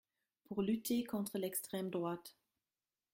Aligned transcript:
Pour 0.47 0.63
lutter 0.63 1.03
contre 1.03 1.37
l’extrême 1.37 1.91
droite. 1.91 2.35